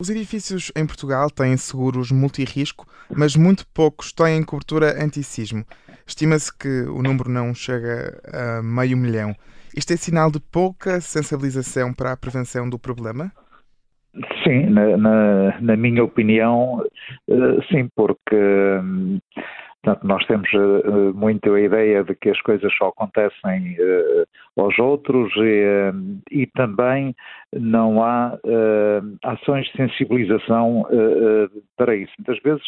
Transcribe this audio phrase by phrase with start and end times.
[0.00, 5.62] Os edifícios em Portugal têm seguros multirrisco, mas muito poucos têm cobertura anti-sismo.
[6.06, 9.36] Estima-se que o número não chega a meio milhão.
[9.76, 13.30] Isto é sinal de pouca sensibilização para a prevenção do problema?
[14.42, 16.82] Sim, na, na, na minha opinião,
[17.28, 18.34] eh, sim, porque
[18.82, 19.18] hum,
[19.82, 24.78] Portanto, nós temos uh, muito a ideia de que as coisas só acontecem uh, aos
[24.78, 27.14] outros e, uh, e, também
[27.54, 28.38] não há
[29.24, 30.84] ações de sensibilização
[31.76, 32.12] para isso.
[32.18, 32.62] Muitas vezes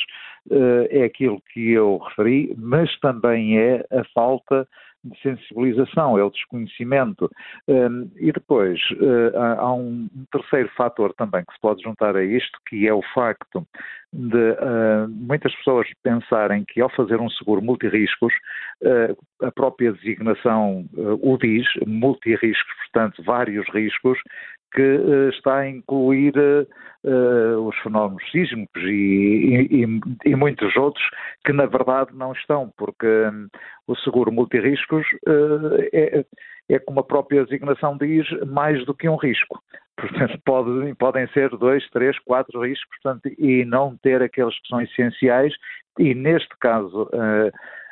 [0.91, 4.67] é aquilo que eu referi, mas também é a falta
[5.05, 7.31] de sensibilização, é o desconhecimento.
[7.67, 12.59] Um, e depois uh, há um terceiro fator também que se pode juntar a isto,
[12.69, 13.67] que é o facto
[14.13, 18.33] de uh, muitas pessoas pensarem que ao fazer um seguro multirriscos,
[18.83, 20.87] uh, a própria designação
[21.21, 24.19] o diz, multirriscos, portanto vários riscos,
[24.73, 31.05] que uh, está a incluir uh, os fenómenos sísmicos e, e, e, muitos outros
[31.45, 33.49] que na verdade não estão, porque um,
[33.87, 36.25] o seguro multirriscos uh, é,
[36.71, 39.63] é, como a própria designação diz, mais do que um risco.
[39.97, 44.81] Portanto, pode, podem ser dois, três, quatro riscos, portanto, e não ter aqueles que são
[44.81, 45.53] essenciais,
[45.99, 47.11] e neste caso,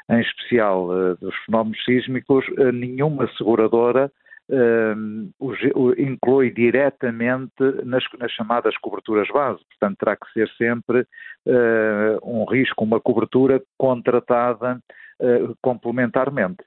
[0.09, 0.89] em especial
[1.21, 4.11] dos fenómenos sísmicos, nenhuma seguradora
[4.51, 9.61] uh, inclui diretamente nas, nas, chamadas coberturas base.
[9.71, 14.81] Portanto, terá que ser sempre uh, um risco, uma cobertura contratada
[15.21, 16.63] uh, complementarmente.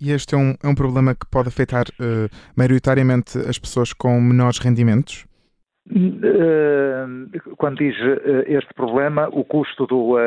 [0.00, 4.20] E este é um, é um problema que pode afetar uh, maioritariamente as pessoas com
[4.20, 5.26] menores rendimentos?
[7.56, 7.96] quando diz
[8.46, 10.18] este problema, o custo do,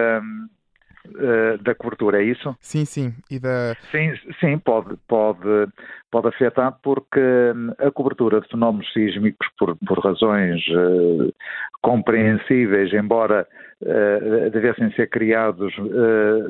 [1.08, 2.56] uh, da cobertura, é isso?
[2.60, 3.14] Sim, sim.
[3.30, 3.76] E da...
[3.92, 5.68] Sim, sim pode, pode,
[6.12, 11.34] pode afetar porque hum, a cobertura de fenómenos sísmicos, por, por razões uh,
[11.82, 13.48] compreensíveis, embora
[13.82, 15.74] uh, devessem ser criados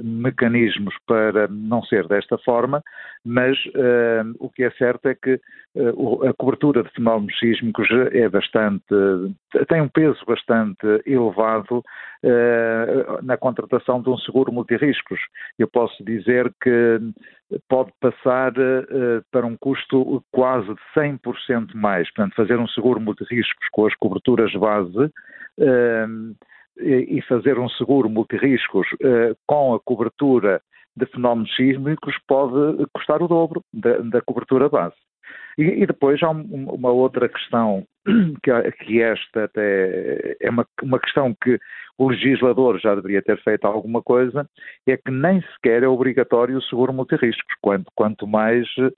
[0.03, 2.83] mecanismos para não ser desta forma,
[3.23, 3.57] mas
[4.39, 5.39] o que é certo é que
[6.27, 8.83] a cobertura de fenómenos sísmicos é bastante,
[9.69, 11.83] tem um peso bastante elevado
[13.21, 15.19] na contratação de um seguro multirriscos.
[15.59, 16.99] Eu posso dizer que
[17.67, 18.53] pode passar
[19.29, 22.09] para um custo quase de 100% mais.
[22.13, 25.11] Portanto, fazer um seguro multirriscos com as coberturas base
[26.79, 30.61] e fazer um seguro multirriscos uh, com a cobertura
[30.95, 34.95] de fenómenos sísmicos pode custar o dobro da, da cobertura base.
[35.57, 37.85] E, e, depois há um, uma outra questão,
[38.83, 41.59] que, esta até é uma, uma questão que
[42.01, 44.49] o legislador já deveria ter feito alguma coisa,
[44.87, 48.91] é que nem sequer é obrigatório o seguro multirriscos, quanto, quanto mais uh,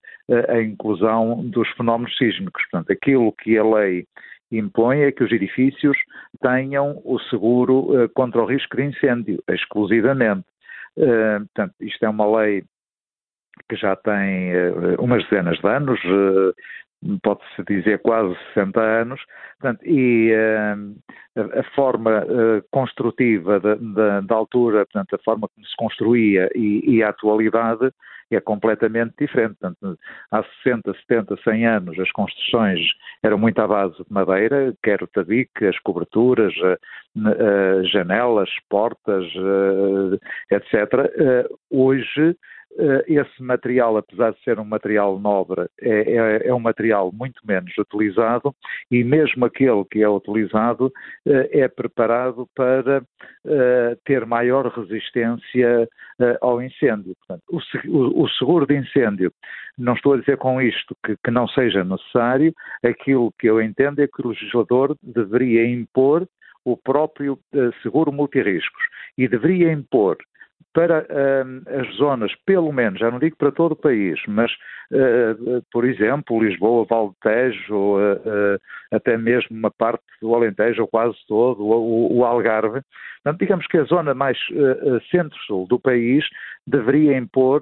[0.48, 2.64] a inclusão dos fenómenos sísmicos.
[2.72, 4.06] Portanto, aquilo que a lei
[4.50, 5.98] impõe é que os edifícios
[6.42, 10.46] tenham o seguro uh, contra o risco de incêndio, exclusivamente.
[10.96, 12.64] Uh, portanto, isto é uma lei
[13.68, 14.52] que já tem
[14.98, 16.00] umas dezenas de anos,
[17.22, 19.22] pode-se dizer quase 60 anos,
[19.60, 22.26] portanto, e a, a, forma
[22.72, 27.92] construtiva da, altura, portanto, a forma como se construía e, e a atualidade
[28.36, 29.56] é completamente diferente.
[29.60, 29.98] Portanto,
[30.32, 32.80] há 60, 70, 100 anos as construções
[33.22, 36.54] eram muito à base de madeira, quer o tabique, as coberturas,
[37.92, 39.26] janelas, portas,
[40.52, 41.48] etc.
[41.70, 42.36] Hoje eh,
[43.08, 47.72] esse material, apesar de ser um material nobre, é, é, é, um material muito menos
[47.78, 48.54] utilizado
[48.90, 50.92] e mesmo aquele que é utilizado
[51.26, 53.04] eh, é preparado para
[53.46, 55.88] eh, ter maior resistência
[56.42, 57.16] ao incêndio.
[57.16, 57.44] Portanto,
[57.88, 59.32] o, o, seguro de incêndio,
[59.78, 64.00] não estou a dizer com isto que, que não seja necessário, aquilo que eu entendo
[64.00, 66.28] é que o legislador deveria impor
[66.64, 67.38] o próprio
[67.82, 68.84] seguro multirriscos
[69.18, 70.18] e deveria impor
[70.74, 74.52] para uh, as zonas, pelo menos, já não digo para todo o país, mas,
[74.92, 78.60] uh, por exemplo, Lisboa, Valdetejo, uh,
[78.92, 82.82] até mesmo uma parte do Alentejo, ou quase todo, o, o Algarve.
[83.24, 84.38] Portanto, digamos que a zona mais
[85.10, 86.26] centro-sul do país
[86.68, 87.62] deveria impor,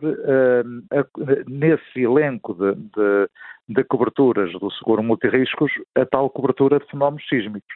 [1.48, 3.30] nesse elenco de, de,
[3.70, 7.76] de, coberturas do seguro multirriscos, a tal cobertura de fenómenos sísmicos.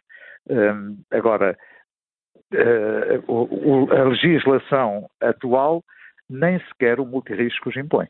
[1.12, 1.56] agora,
[2.54, 5.84] uh, a legislação atual
[6.30, 8.08] nem sequer o multirriscos impõe.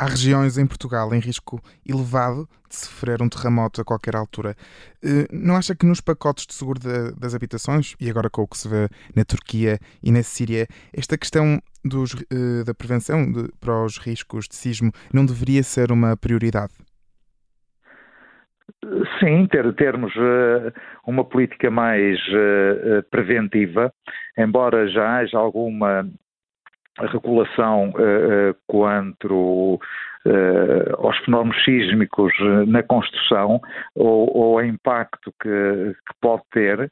[0.00, 4.54] Há regiões em Portugal em risco elevado de sofrer um terremoto a qualquer altura.
[5.02, 8.46] Eh, não acha que nos pacotes de seguro de, das habitações, e agora com o
[8.46, 13.48] que se vê na Turquia e na Síria, esta questão dos, eh, da prevenção de,
[13.60, 16.72] para os riscos de sismo não deveria ser uma prioridade?
[19.18, 20.72] Sim, ter, termos uh,
[21.06, 23.92] uma política mais uh, preventiva,
[24.36, 26.08] embora já haja alguma
[26.98, 27.92] regulação
[28.66, 29.78] quanto
[30.98, 32.32] aos fenómenos sísmicos
[32.66, 33.60] na construção
[33.94, 36.90] ou, ou ao impacto que, que pode ter,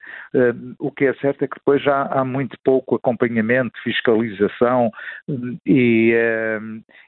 [0.79, 4.93] o que é certo é que depois já há muito pouco acompanhamento, fiscalização
[5.67, 6.15] e,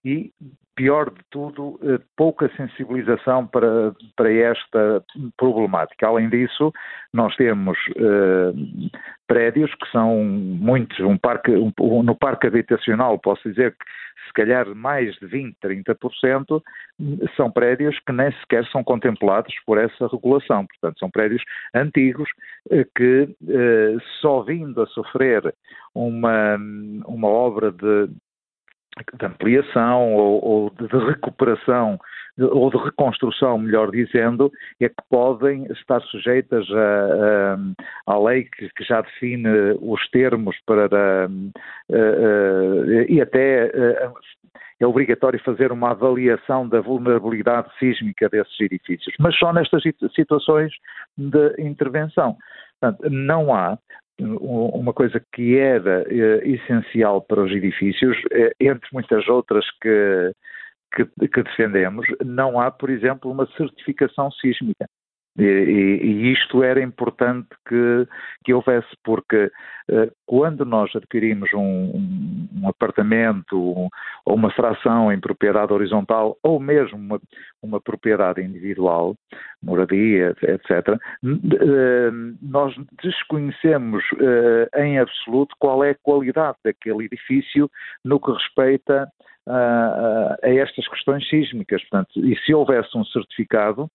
[0.05, 0.32] e
[0.79, 1.81] pior de tudo,
[2.17, 5.03] pouca sensibilização para, para esta
[5.37, 6.07] problemática.
[6.07, 6.73] Além disso,
[7.13, 8.55] nós temos uh,
[9.27, 11.73] prédios que são muitos, um parque, um,
[12.05, 13.85] no parque habitacional, posso dizer que
[14.29, 16.63] se calhar mais de 20, 30%
[17.35, 20.65] são prédios que nem sequer são contemplados por essa regulação.
[20.67, 21.43] Portanto, são prédios
[21.75, 22.29] antigos
[22.71, 25.55] eh, que eh, só vindo a sofrer
[25.95, 26.57] uma,
[27.07, 28.11] uma obra de,
[29.19, 31.99] de ampliação ou, ou de recuperação
[32.40, 34.50] ou de reconstrução, melhor dizendo,
[34.81, 36.64] é que podem estar sujeitas
[38.06, 39.49] à lei que, que, já define
[39.81, 41.29] os termos para
[43.08, 43.73] e até
[44.81, 49.82] é obrigatório fazer uma avaliação da vulnerabilidade sísmica desses edifícios, mas só nestas
[50.14, 50.73] situações
[51.17, 52.37] de intervenção.
[52.81, 53.76] Portanto, não há
[54.20, 56.05] uma coisa que era
[56.44, 58.17] essencial para os edifícios,
[58.61, 60.32] entre muitas outras que
[60.94, 64.88] que, que defendemos, não há, por exemplo, uma certificação sísmica.
[65.38, 68.09] E, e, isto era importante que,
[68.44, 69.50] que houvesse, porque
[69.88, 73.91] uh, quando nós adquirimos um, um apartamento ou
[74.27, 77.21] uma fração em propriedade horizontal ou mesmo uma,
[77.62, 79.15] uma propriedade individual,
[79.62, 80.89] moradia, etc.,
[81.25, 87.71] uh, nós desconhecemos uh, em absoluto qual é a qualidade daquele edifício
[88.05, 89.09] no que respeita
[89.47, 91.83] a, a, estas questões sísmicas.
[91.83, 93.91] Portanto, e se houvesse um certificado,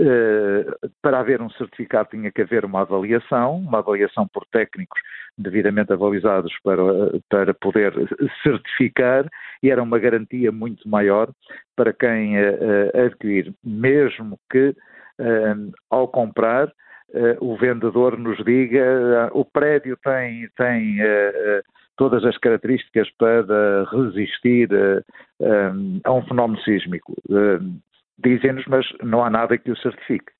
[0.00, 0.64] eh,
[1.02, 5.00] para haver um certificado tinha que haver uma avaliação, uma avaliação por técnicos
[5.38, 6.82] devidamente avalizados para,
[7.30, 7.92] para poder
[8.42, 9.26] certificar,
[9.62, 11.30] e era uma garantia muito maior
[11.76, 12.58] para quem eh,
[12.94, 14.74] eh, adquirir, mesmo que
[15.90, 16.72] ao comprar
[17.40, 20.98] o vendedor nos diga ah, o prédio tem, tem
[21.96, 24.68] todas as características para resistir
[26.04, 27.16] a um fenómeno sísmico.
[28.16, 30.30] Dizem-nos, mas não há nada que o certifique.